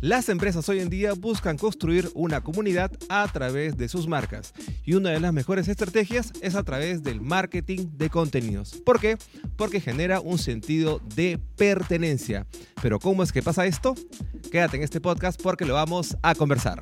[0.00, 4.94] Las empresas hoy en día buscan construir una comunidad a través de sus marcas y
[4.94, 8.80] una de las mejores estrategias es a través del marketing de contenidos.
[8.84, 9.18] ¿Por qué?
[9.56, 12.46] Porque genera un sentido de pertenencia.
[12.80, 13.94] Pero ¿cómo es que pasa esto?
[14.50, 16.80] Quédate en este podcast porque lo vamos a conversar.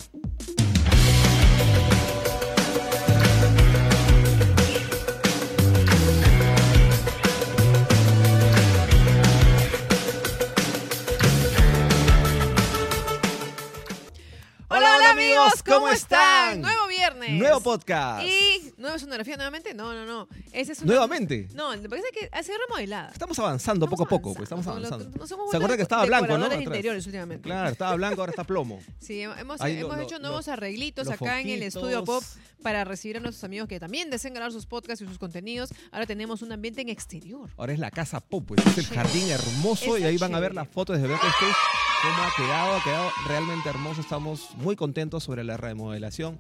[15.68, 16.60] ¿Cómo, ¿cómo están?
[16.60, 17.30] Nuevo viernes.
[17.32, 18.24] Nuevo podcast.
[18.26, 19.74] Y nueva sonografía nuevamente.
[19.74, 20.28] No, no, no.
[20.52, 21.48] Ese es una- Nuevamente.
[21.54, 23.10] No, parece que ha sido remodelada.
[23.12, 25.10] Estamos avanzando poco a poco, pues estamos avanzando.
[25.18, 26.44] No somos ¿Se acuerda que estaba blanco, no?
[26.46, 26.60] Atrás.
[26.62, 27.42] interiores últimamente.
[27.42, 28.80] Claro, estaba blanco, ahora está plomo.
[29.00, 32.22] Sí, hemos, Ahí lo- hemos lo- hecho lo- nuevos arreglitos acá en el estudio pop
[32.62, 35.70] para recibir a nuestros amigos que también deseen grabar sus podcasts y sus contenidos.
[35.92, 37.48] Ahora tenemos un ambiente en exterior.
[37.56, 40.54] Ahora es la casa pop, pues es el jardín hermoso y ahí van a ver
[40.54, 41.54] las fotos desde Black Stage.
[42.02, 44.00] Cómo ha quedado, ha quedado realmente hermoso.
[44.00, 46.38] Estamos muy contentos sobre la remodelación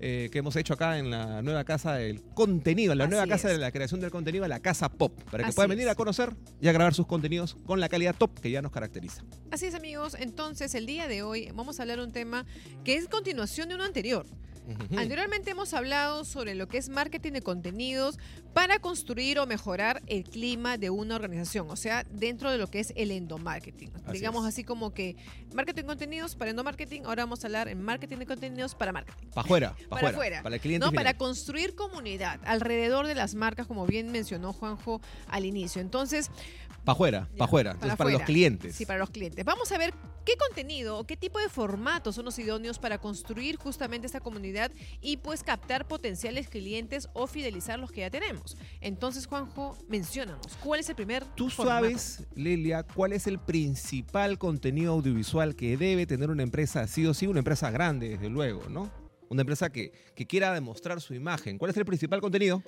[0.00, 3.26] eh, que hemos hecho acá en la nueva casa del contenido, en la Así nueva
[3.26, 3.54] casa es.
[3.54, 5.92] de la creación del contenido, la casa pop, para que Así puedan venir es.
[5.92, 9.22] a conocer y a grabar sus contenidos con la calidad top que ya nos caracteriza.
[9.50, 10.16] Así es, amigos.
[10.18, 12.44] Entonces, el día de hoy vamos a hablar de un tema
[12.82, 14.26] que es continuación de uno anterior.
[14.96, 18.18] Anteriormente hemos hablado sobre lo que es marketing de contenidos
[18.52, 22.80] para construir o mejorar el clima de una organización, o sea, dentro de lo que
[22.80, 23.90] es el endomarketing.
[24.06, 24.54] Así Digamos es.
[24.54, 25.16] así como que
[25.52, 29.26] marketing de contenidos para endomarketing, ahora vamos a hablar en marketing de contenidos para marketing.
[29.28, 30.90] Para afuera, para Para afuera, para el cliente ¿no?
[30.90, 31.04] final.
[31.04, 35.80] Para construir comunidad alrededor de las marcas, como bien mencionó Juanjo al inicio.
[35.82, 36.30] Entonces,
[36.84, 38.26] Para afuera, Ya, para afuera, para entonces para los afuera.
[38.26, 38.76] clientes.
[38.76, 39.44] Sí, para los clientes.
[39.44, 39.94] Vamos a ver
[40.26, 44.53] qué contenido o qué tipo de formatos son los idóneos para construir justamente esta comunidad
[45.00, 48.56] y pues captar potenciales clientes o fidelizar los que ya tenemos.
[48.80, 51.86] Entonces, Juanjo, menciónanos, ¿cuál es el primer ¿Tú formato?
[51.86, 57.14] sabes, Lelia, cuál es el principal contenido audiovisual que debe tener una empresa, sí o
[57.14, 58.90] sí, una empresa grande, desde luego, ¿no?
[59.28, 61.58] Una empresa que, que quiera demostrar su imagen.
[61.58, 62.62] ¿Cuál es el principal contenido?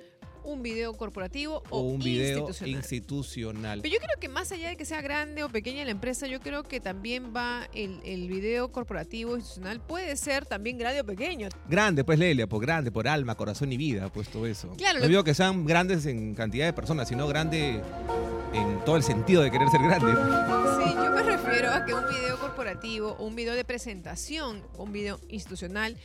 [0.47, 2.75] ¿Un video corporativo o, O un video institucional?
[2.79, 3.81] institucional.
[3.81, 6.39] Pero yo creo que más allá de que sea grande o pequeña la empresa, yo
[6.39, 9.81] creo que también va el, el video corporativo institucional.
[9.81, 11.49] Puede ser también grande o pequeño.
[11.67, 14.71] Grande, pues Lelia, por grande, por alma, corazón y vida, pues todo eso.
[14.77, 17.81] Claro, no digo que sean grandes en cantidad de personas, sino grande
[18.53, 20.13] en todo el sentido de querer ser grande.
[20.81, 25.19] Sí, yo me refiero a que un video corporativo, un video de presentación, un video
[25.27, 25.97] institucional,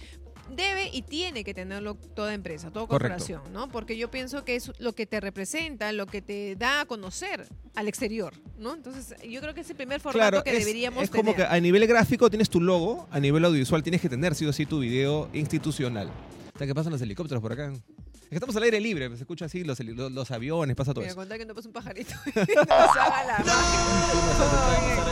[0.50, 3.08] debe y tiene que tenerlo toda empresa, toda Correcto.
[3.19, 3.69] corporación, ¿no?
[3.70, 7.47] Porque yo pienso que es lo que te representa, lo que te da a conocer
[7.75, 8.75] al exterior, ¿no?
[8.75, 11.42] Entonces, yo creo que es el primer formato Claro, que es, deberíamos es como que
[11.42, 11.53] tener.
[11.53, 14.66] a nivel gráfico tienes tu logo, a nivel audiovisual tienes que tener sí o sí
[14.66, 16.10] tu video institucional.
[16.54, 17.72] ¿Sabes qué pasan los helicópteros por acá?
[17.72, 20.92] Es que estamos al aire libre, se escucha así los, heli- los, los aviones, pasa
[20.92, 21.20] todo Mira, eso.
[21.20, 25.04] contar que no pasa un pajarito y nos haga la magia.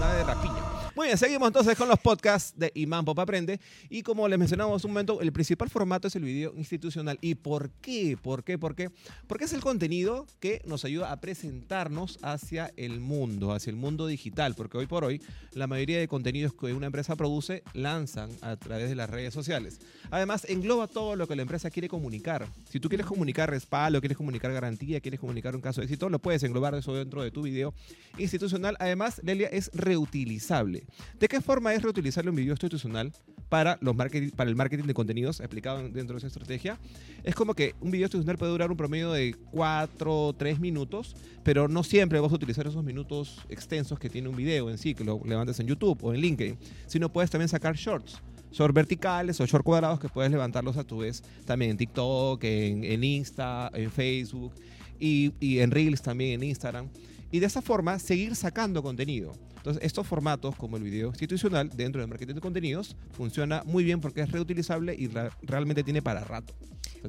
[0.00, 0.63] Nada de rapiña.
[0.96, 3.58] Muy bien, seguimos entonces con los podcasts de Imán Pop Aprende.
[3.90, 7.18] Y como les mencionamos un momento, el principal formato es el video institucional.
[7.20, 8.16] ¿Y por qué?
[8.16, 8.58] ¿Por qué?
[8.58, 8.90] ¿Por qué?
[9.26, 14.06] Porque es el contenido que nos ayuda a presentarnos hacia el mundo, hacia el mundo
[14.06, 14.54] digital.
[14.54, 15.20] Porque hoy por hoy,
[15.52, 19.80] la mayoría de contenidos que una empresa produce lanzan a través de las redes sociales.
[20.12, 22.46] Además, engloba todo lo que la empresa quiere comunicar.
[22.70, 26.20] Si tú quieres comunicar respaldo, quieres comunicar garantía, quieres comunicar un caso de éxito, lo
[26.20, 27.74] puedes englobar eso dentro de tu video
[28.16, 28.76] institucional.
[28.78, 30.83] Además, Lelia es reutilizable.
[31.18, 33.12] ¿De qué forma es reutilizable un video institucional
[33.48, 33.94] para, los
[34.36, 36.78] para el marketing de contenidos explicado en- dentro de esa estrategia?
[37.22, 41.16] Es como que un video institucional puede durar un promedio de 4 o 3 minutos,
[41.42, 44.94] pero no siempre vas a utilizar esos minutos extensos que tiene un video en sí,
[44.94, 46.56] que lo levantes en YouTube o en LinkedIn,
[46.86, 48.20] sino puedes también sacar shorts.
[48.52, 52.84] Short verticales o short cuadrados que puedes levantarlos a tu vez también en TikTok, en,
[52.84, 54.54] en Insta, en Facebook
[55.00, 56.88] y, y en Reels también en Instagram.
[57.30, 59.32] Y de esa forma seguir sacando contenido.
[59.56, 64.00] Entonces, estos formatos como el video institucional dentro del marketing de contenidos funciona muy bien
[64.00, 65.08] porque es reutilizable y
[65.42, 66.54] realmente tiene para rato.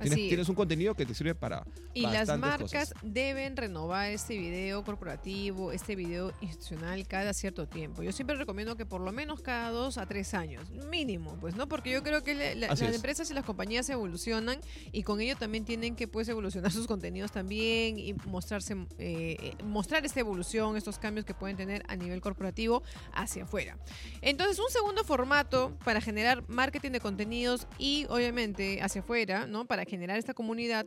[0.01, 2.93] Tienes, tienes un contenido que te sirve para Y las marcas cosas.
[3.01, 8.03] deben renovar este video corporativo, este video institucional cada cierto tiempo.
[8.03, 11.69] Yo siempre recomiendo que por lo menos cada dos a tres años, mínimo, pues, ¿no?
[11.69, 12.95] Porque yo creo que la- la- Así las es.
[12.97, 14.59] empresas y las compañías evolucionan
[14.91, 19.53] y con ello también tienen que pues evolucionar sus contenidos también y mostrarse, eh, eh,
[20.05, 23.77] esta evolución, estos cambios que pueden tener a nivel corporativo hacia afuera.
[24.21, 29.65] Entonces, un segundo formato para generar marketing de contenidos y obviamente hacia afuera, ¿no?
[29.65, 30.85] Para generar esta comunidad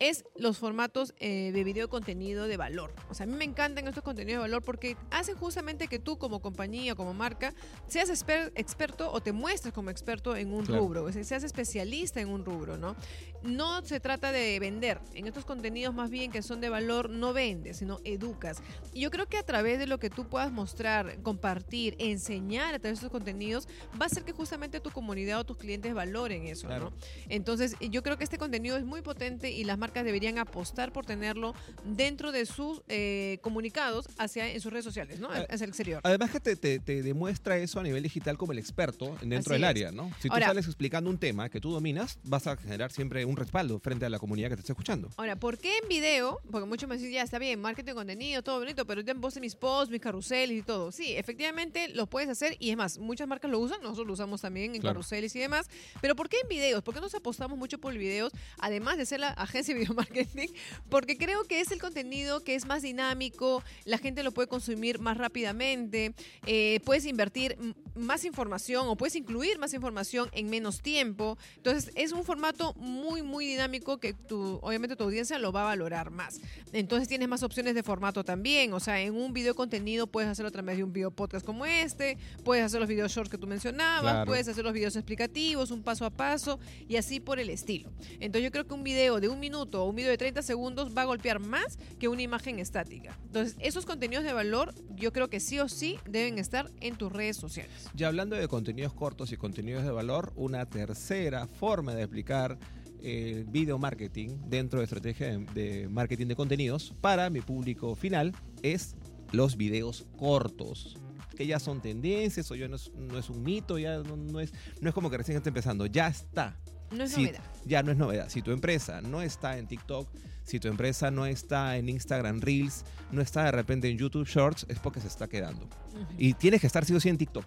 [0.00, 2.92] es los formatos eh, de video contenido de valor.
[3.10, 6.18] O sea, a mí me encantan estos contenidos de valor porque hacen justamente que tú
[6.18, 7.54] como compañía, como marca,
[7.86, 10.82] seas exper- experto o te muestres como experto en un Claro.
[10.82, 12.96] rubro, o sea, seas especialista en un rubro, ¿no?
[13.42, 15.00] No se trata de vender.
[15.14, 18.53] En estos contenidos más bien que son de valor, no vendes, sino educas.
[18.92, 22.78] Y yo creo que a través de lo que tú puedas mostrar compartir, enseñar a
[22.78, 23.66] través de esos contenidos,
[24.00, 26.90] va a hacer que justamente tu comunidad o tus clientes valoren eso, Claro.
[26.90, 26.96] ¿no?
[27.28, 31.04] Entonces, yo creo que este contenido es muy potente y las marcas deberían apostar por
[31.06, 31.54] tenerlo
[31.84, 35.28] dentro de sus eh, comunicados hacia en sus redes sociales, ¿no?
[35.30, 36.00] Hacia el exterior.
[36.04, 39.50] Además que te, te- te demuestra eso a nivel digital como el experto dentro Así
[39.52, 39.68] del es.
[39.68, 40.10] área, ¿no?
[40.20, 43.36] Si tú Ahora- sales explicando un tema que tú dominas, vas a generar siempre un
[43.36, 45.10] respaldo frente a la comunidad que te está escuchando.
[45.16, 46.40] Ahora, ¿por qué en video?
[46.50, 49.40] Porque muchos me dicen, ya está bien, marketing de contenido, todo bonito, pero yo puse
[49.40, 50.92] mis posts, mis carruseles y todo.
[50.92, 54.40] Sí, efectivamente lo puedes hacer y es más, muchas marcas lo usan, nosotros lo usamos
[54.42, 54.94] también en Claro.
[54.96, 55.68] carruseles y demás.
[56.00, 56.82] Pero ¿por qué en videos?
[56.82, 58.32] ¿Por qué nos apostamos mucho por videos?
[58.58, 60.48] Además de ser la agencia de video marketing,
[60.88, 64.98] porque creo que es el contenido que es más dinámico, la gente lo puede consumir
[64.98, 66.14] más rápidamente,
[66.46, 67.56] eh, puedes invertir
[67.94, 71.38] más información o puedes incluir más información en menos tiempo.
[71.56, 75.64] Entonces es un formato muy, muy dinámico que tu, obviamente tu audiencia lo va a
[75.64, 76.40] valorar más.
[76.72, 78.33] Entonces tienes más opciones de formato también.
[78.72, 81.66] O sea, en un video contenido puedes hacerlo a través de un video podcast como
[81.66, 84.26] este, puedes hacer los videos shorts que tú mencionabas, Claro.
[84.26, 86.58] puedes hacer los videos explicativos, un paso a paso
[86.88, 87.92] y así por el estilo.
[88.18, 90.92] Entonces yo creo que un video de un minuto o un video de 30 segundos
[90.96, 93.16] va a golpear más que una imagen estática.
[93.26, 97.12] Entonces esos contenidos de valor yo creo que sí o sí deben estar en tus
[97.12, 97.88] redes sociales.
[97.94, 102.58] Ya hablando de contenidos cortos y contenidos de valor, una tercera forma de aplicar
[103.04, 108.96] el video marketing dentro de estrategia de, marketing de contenidos para mi público final es
[109.32, 110.96] los videos cortos
[111.36, 114.38] que ya son tendencias o ya no es, no es un mito, ya no, no
[114.40, 116.56] es, no es como que recién está empezando, ya está.
[116.92, 117.42] No es Sí, novedad.
[117.66, 118.28] ya no es novedad.
[118.28, 120.08] Si tu empresa no está en TikTok,
[120.44, 124.64] si tu empresa no está en Instagram Reels, no está de repente en YouTube Shorts,
[124.68, 125.64] es porque se está quedando.
[125.64, 126.06] Ujú.
[126.18, 127.44] Y tienes que estar sí o sí en TikTok.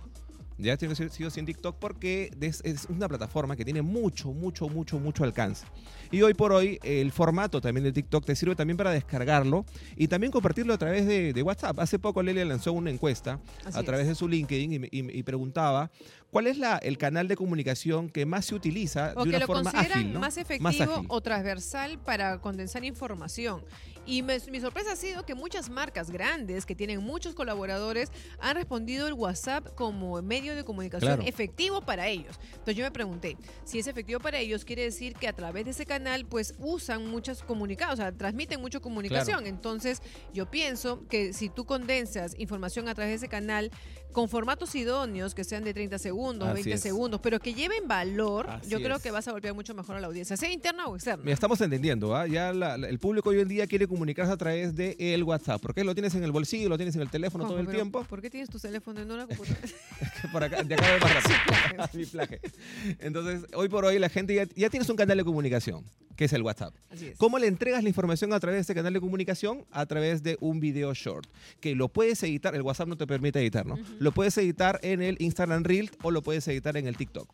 [0.60, 3.82] Ya tienes que estar sí o sí en TikTok porque es, una plataforma que tiene
[3.84, 5.66] mucho, mucho, mucho, mucho alcance.
[6.12, 9.66] Y hoy por hoy el formato también de TikTok te sirve también para descargarlo
[9.96, 11.80] y también compartirlo a través de, de WhatsApp.
[11.80, 14.10] Hace poco Lelia lanzó una encuesta Así a través es.
[14.10, 15.92] de su LinkedIn y, me- y- y preguntaba
[16.32, 19.40] cuál es la, el canal de comunicación que más se utiliza O de que una
[19.40, 20.20] lo forma consideran ágil, ¿no?
[20.22, 23.62] más efectivo o transversal para condensar información.
[24.08, 28.10] Y me- mi sorpresa ha sido que muchas marcas grandes que tienen muchos colaboradores
[28.40, 31.24] han respondido el WhatsApp como medio de comunicación Claro.
[31.30, 32.40] efectivo para ellos.
[32.52, 35.72] Entonces yo me pregunté, si es efectivo para ellos, quiere decir que a través de
[35.72, 39.46] ese canal pues usan muchos comunicados, o sea, transmiten mucho comunicación.
[39.46, 40.02] Entonces
[40.34, 43.72] yo pienso que si tú condensas información a través de ese canal
[44.12, 46.82] con formatos idóneos que sean de 30 segundos, Así 20 es.
[46.82, 49.04] segundos, pero que lleven valor, Así yo creo es.
[49.04, 51.24] que vas a golpear mucho mejor a la audiencia, sea interna o externa.
[51.24, 52.26] Mira, estamos entendiendo, ¿ah?
[52.26, 55.62] ya la- la- el público hoy en día quiere comunicarse a través de el WhatsApp,
[55.62, 58.04] porque lo tienes en el bolsillo, lo tienes en el teléfono todo el tiempo.
[58.06, 59.68] ¿Por qué tienes tu teléfono en una computadora?
[60.32, 61.38] por acá, de acá de más rápido.
[61.76, 61.98] plaje.
[61.98, 62.42] Mi plaje.
[63.00, 65.84] Entonces, hoy por hoy la gente ya, ya tienes un canal de comunicación,
[66.18, 66.76] que es el WhatsApp.
[66.90, 67.18] Así es.
[67.18, 69.66] ¿Cómo le entregas la información a través de este canal de comunicación?
[69.72, 71.30] A través de un video short,
[71.62, 73.78] que lo puedes editar, el WhatsApp no te permite editar, ¿no?
[74.00, 77.32] Lo puedes editar en el Instagram Reel o lo puedes editar en el TikTok.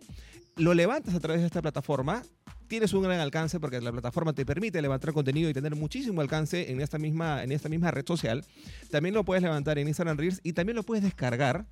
[0.57, 2.21] Lo levantas a través de esta plataforma,
[2.67, 6.71] tienes un gran alcance porque la plataforma te permite levantar contenido y tener muchísimo alcance
[6.71, 8.45] en esta misma, en esta misma red social.
[8.91, 11.65] También lo puedes levantar en Instagram Reels y también lo puedes descargar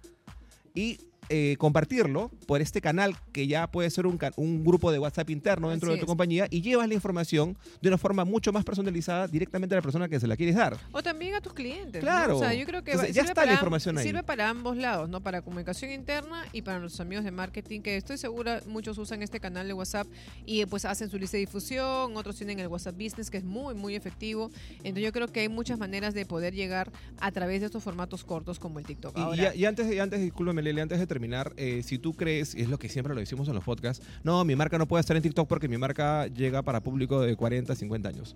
[0.74, 1.00] y
[1.34, 5.70] eh, compartirlo por este canal que ya puede ser un, un grupo de WhatsApp interno
[5.70, 6.08] dentro Así de tu es.
[6.08, 10.10] compañía y llevas la información de una forma mucho más personalizada directamente a la persona
[10.10, 10.78] que se la quieres dar.
[10.92, 12.02] O también a tus clientes.
[12.04, 12.08] ¿no?
[12.10, 12.36] Claro.
[12.36, 14.04] O sea, yo creo que Entonces, ya está la información ahí.
[14.06, 15.22] Sirve para ambos lados, ¿no?
[15.22, 19.40] Para comunicación interna y para nuestros amigos de marketing, que estoy segura muchos usan este
[19.40, 20.08] canal de WhatsApp
[20.46, 23.74] y pues hacen su lista de difusión, otros tienen el WhatsApp Business, que es muy,
[23.74, 24.52] muy efectivo.
[24.80, 28.24] Entonces yo creo que hay muchas maneras de poder llegar a través de estos formatos
[28.26, 29.18] cortos como el TikTok.
[29.18, 31.21] Ahora, y- y antes, y antes, discúlpame, Lele, antes de terminar,
[31.58, 34.44] eh, si tú crees, y es lo que siempre lo decimos en los podcasts, no,
[34.46, 37.76] mi marca no puede estar en TikTok porque mi marca llega para público de 40,
[37.76, 38.36] 50 años.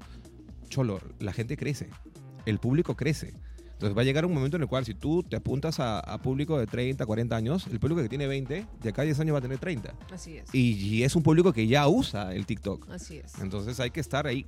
[0.69, 1.89] Cholo, la gente crece,
[2.45, 3.33] el público crece.
[3.73, 6.21] Entonces va a llegar un momento en el cual si tú te apuntas a, a
[6.21, 9.33] público de 30, 40 años, el público que tiene 20, de acá a 10 años
[9.33, 9.93] va a tener 30.
[10.13, 10.45] así es.
[10.53, 12.89] Y, y es un público que ya usa el TikTok.
[12.89, 13.33] Así es.
[13.41, 14.45] Entonces hay que estar ahí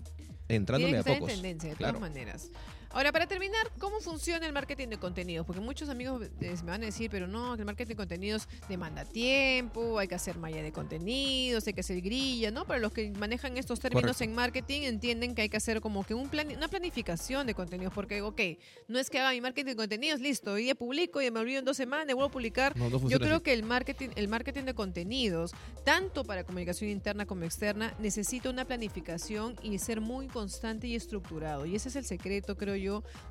[0.47, 1.33] entrándole Tiene a que estar pocos.
[1.35, 1.97] en tendencia, de Claro.
[1.97, 2.51] todas maneras.
[2.91, 5.45] Ahora, para terminar, ¿cómo funciona el marketing de contenidos?
[5.45, 8.47] Porque muchos amigos eh, me van a decir, pero no, que el marketing de contenidos
[8.69, 12.65] demanda tiempo, hay que hacer malla de contenidos, hay que hacer grilla, ¿no?
[12.65, 14.23] Para los que manejan estos términos Correcto.
[14.23, 17.93] en marketing, entienden que hay que hacer como que un plan, una planificación de contenidos,
[17.93, 18.41] porque, ok,
[18.87, 21.59] no es que haga mi marketing de contenidos, listo, hoy día publico y me olvido
[21.59, 23.43] en dos semanas, vuelvo a publicar, No, no yo creo así.
[23.43, 25.51] que el marketing, el marketing de contenidos,
[25.83, 31.65] tanto para comunicación interna como externa, necesita una planificación y ser muy constante y estructurado.
[31.65, 32.86] Y ese es el secreto, creo yo,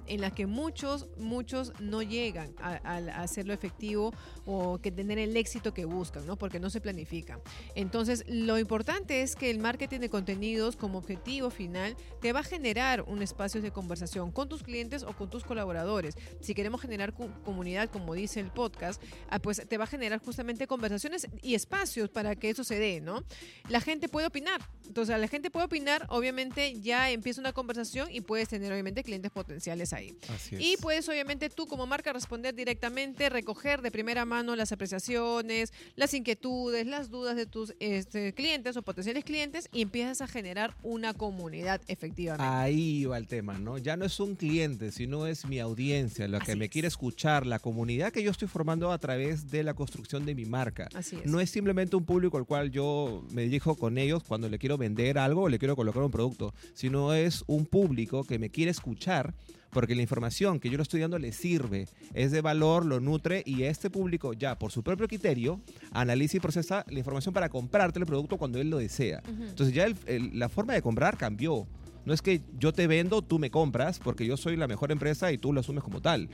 [0.07, 4.13] en las que muchos, muchos no llegan a, a- hacerlo efectivo
[4.45, 6.37] o que tener el éxito que buscan, ¿no?
[6.37, 7.41] Porque no se planifica.
[7.75, 12.45] Entonces, lo importante es que el marketing de contenidos como objetivo final te va a
[12.45, 16.15] generar un espacio de conversación con tus clientes o con tus colaboradores.
[16.41, 17.13] Si queremos generar
[17.45, 22.09] comunidad, como dice el podcast, ah, pues te va a generar justamente conversaciones y espacios
[22.11, 23.25] para que eso se dé, ¿no?
[23.69, 24.61] La gente puede opinar.
[24.87, 29.33] Entonces, la gente puede opinar, obviamente ya empieza una conversación y puedes tener obviamente clientes
[29.37, 30.17] potenciales ahí.
[30.35, 30.63] Así es.
[30.63, 36.15] Y puedes obviamente tú como marca responder directamente, recoger de primera mano las apreciaciones, las
[36.15, 41.13] inquietudes, las dudas de tus este, clientes o potenciales clientes y empiezas a generar una
[41.13, 42.49] comunidad efectivamente.
[42.49, 43.77] Ahí va el tema, ¿no?
[43.77, 47.59] Ya no es un cliente, sino es mi audiencia, la que me quiere escuchar, la
[47.59, 50.89] comunidad que yo estoy formando a través de la construcción de mi marca.
[50.95, 51.27] Así es.
[51.27, 54.79] No es simplemente un público al cual yo me dirijo con ellos cuando le quiero
[54.79, 58.71] vender algo o le quiero colocar un producto, sino es un público que me quiere
[58.71, 59.26] escuchar
[59.71, 63.43] porque la información que yo le estoy dando le sirve, es de valor, lo nutre
[63.45, 65.61] y este público ya por su propio criterio
[65.93, 69.23] analiza y procesa la información para comprarte el producto cuando él lo desea.
[69.27, 71.67] Entonces ya el- el- la forma de comprar cambió.
[72.07, 75.31] No es que yo te vendo, tú me compras, porque yo soy la mejor empresa
[75.33, 76.29] y tú lo asumes como tal.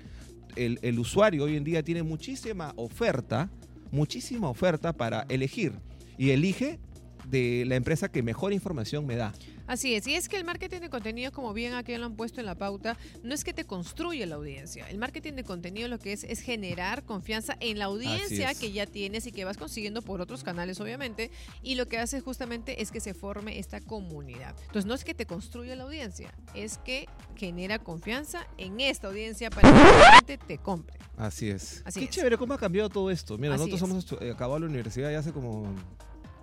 [0.54, 3.48] El, el usuario hoy en día tiene muchísima oferta,
[3.90, 5.72] muchísima oferta para elegir.
[6.18, 6.78] Y elige
[7.28, 9.32] de la empresa que mejor información me da.
[9.68, 12.40] Así es, y es que el marketing de contenido, como bien aquí lo han puesto
[12.40, 14.88] en la pauta, no es que te construya la audiencia.
[14.90, 18.58] El marketing de contenido lo que es es generar confianza en la audiencia es.
[18.58, 21.30] que ya tienes y que vas consiguiendo por otros canales, obviamente,
[21.62, 24.54] y lo que hace justamente es que se forme esta comunidad.
[24.66, 29.48] Entonces, no es que te construya la audiencia, es que genera confianza en esta audiencia
[29.48, 30.98] para que la gente te compre.
[31.16, 31.82] Así es.
[31.84, 32.10] Así Qué es.
[32.10, 33.38] chévere cómo ha cambiado todo esto.
[33.38, 35.72] Mira, Así nosotros hemos estu- eh, acabado la universidad ya hace como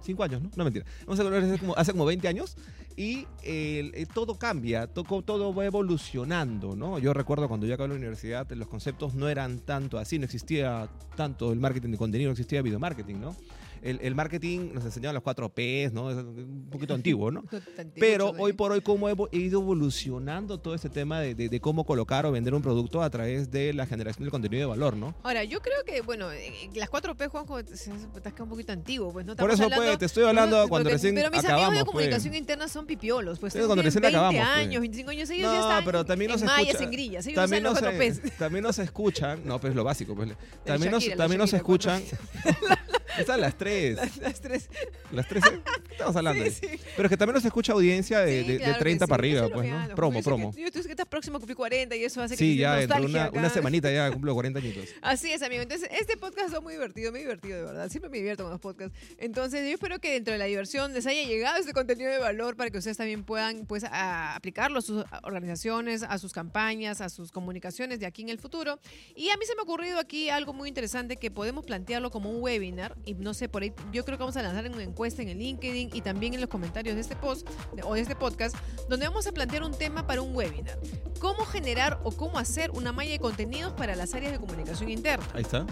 [0.02, 0.50] cinco años, ¿no?
[0.56, 0.86] No mentira.
[1.04, 2.56] Hemos acabado la universidad como- hace como 20 años
[2.96, 7.00] y eh, todo cambia, todo, todo va evolucionando, ¿no?
[7.00, 10.90] Yo recuerdo cuando yo acabé la universidad, los conceptos no eran tanto así, no existía
[11.16, 13.36] tanto el marketing de contenido, no existía video marketing, ¿no?
[13.82, 16.10] El, el marketing nos enseñaban los cuatro Ps, ¿no?
[16.12, 17.44] Es un poquito antiguo, ¿no?
[18.00, 21.86] Pero hoy por hoy, cómo evo- ido evolucionando todo este tema de, de- de cómo
[21.86, 25.16] colocar o vender un producto a través de la generación del contenido de valor, ¿no?
[25.24, 29.12] Ahora, yo creo que, bueno, eh, las 4P, Juanjo, se se- está un poquito antiguo,
[29.12, 31.40] pues no Por Estamos eso, hablando- pues, te estoy hablando Porque- cuando recién Pero mis
[31.40, 31.92] amigos acabamos, de pues.
[31.92, 34.58] comunicación interna son pipiolos, pues cuando recién 20 acabamos, pues.
[34.58, 37.26] años, 25 años, ellos No, ya están pero también en nos mayas, escucha- en grillas,
[37.28, 38.26] ellos También usan nos, los 4Ps.
[38.26, 40.30] eh, también nos escuchan, no, pues lo básico, pues.
[40.66, 42.20] También nos, Shakira, la también nos Shakira, cuatro escuchan.
[43.20, 43.96] Están las tres.
[43.96, 44.70] Las, las tres.
[45.12, 45.44] Las tres.
[45.46, 45.60] ¿eh?
[45.92, 46.46] Estamos hablando.
[46.46, 46.68] Sí.
[46.96, 49.22] Pero es que también nos escucha audiencia de, de- de claro que 30 sí, para
[49.22, 49.96] arriba, es pues, ¿no?
[49.96, 50.54] Promo, promo.
[50.54, 52.76] Que, yo, tú que estás próximo a cumplir 40 y eso hace que Sí, ya
[52.76, 53.38] dentro una, acá.
[53.40, 54.86] una semanita ya cumplo 40 añitos.
[55.02, 55.62] Así es, amigo.
[55.62, 57.90] Entonces, este podcast es muy divertido, muy divertido, de verdad.
[57.90, 58.98] Siempre me divierto con los podcasts.
[59.18, 62.56] Entonces, yo espero que dentro de la diversión les haya llegado este contenido de valor
[62.56, 67.10] para que ustedes también puedan, pues, a- aplicarlo a sus organizaciones, a sus campañas, a
[67.10, 68.80] sus comunicaciones de aquí en el futuro.
[69.16, 72.30] Y a mí se me ha ocurrido aquí algo muy interesante que podemos plantearlo como
[72.30, 72.96] un webinar.
[73.10, 75.40] Y no sé, por ahí, yo creo que vamos a lanzar una encuesta en el
[75.40, 77.50] LinkedIn y también en los comentarios de este post
[77.84, 78.56] o de este podcast,
[78.88, 80.78] donde vamos a plantear un tema para un webinar.
[81.20, 85.26] ¿Cómo generar o cómo hacer una malla de contenidos para las áreas de comunicación interna?
[85.34, 85.66] Ahí está.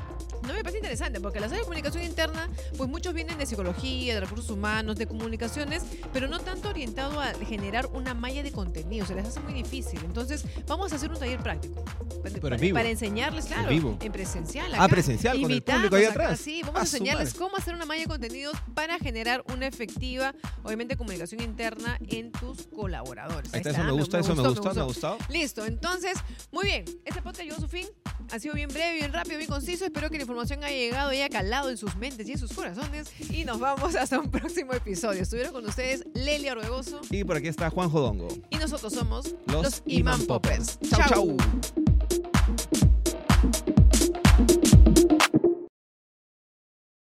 [0.47, 4.13] No me parece interesante, porque las áreas de comunicación interna, pues muchos vienen de psicología,
[4.15, 9.05] de recursos humanos, de comunicaciones, pero no tanto orientado a generar una malla de contenido,
[9.05, 9.99] se les hace muy difícil.
[10.05, 11.83] Entonces, vamos a hacer un taller práctico.
[12.23, 12.75] Para, en para- vivo.
[12.75, 13.97] para enseñarles, claro, vivo.
[14.01, 14.71] en presencial.
[14.77, 16.39] Ah, presencial, con el público ahí acá, atrás.
[16.39, 19.67] Sí, vamos a Ah, su enseñarles cómo hacer una malla de contenidos para generar una
[19.67, 23.53] efectiva, obviamente, comunicación interna en tus colaboradores.
[23.53, 25.17] Ahí está, eso me gusta, eso me gustó, me ha gustado.
[25.29, 26.13] Listo, entonces,
[26.51, 26.85] muy bien.
[27.05, 27.85] Este podcast llegó a su fin.
[28.31, 29.85] Ha sido bien breve, bien rápido, bien conciso.
[29.85, 32.51] Espero que la información haya llegado y haya calado en sus mentes y en sus
[32.53, 33.11] corazones.
[33.29, 35.21] Y nos vamos hasta un próximo episodio.
[35.23, 38.27] Estuvieron con ustedes Lelia Orbegoso Y por aquí está Juan Jodongo.
[38.49, 40.77] y nosotros somos Los Iman Iman Poppers.
[40.77, 40.89] Poppers.
[40.89, 41.86] Chau, chau.